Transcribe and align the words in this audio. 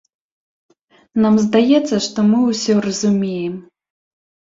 Нам 1.25 1.35
здаецца, 1.43 1.95
што 2.05 2.19
мы 2.29 2.39
ўсё 2.45 2.73
разумеем. 2.87 3.55